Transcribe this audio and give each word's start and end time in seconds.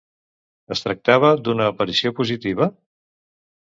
Es 0.77 0.81
tractava 0.85 1.31
d'una 1.43 1.71
aparició 1.75 2.17
positiva? 2.23 2.73